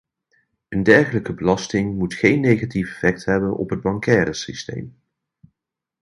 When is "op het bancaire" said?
3.57-4.33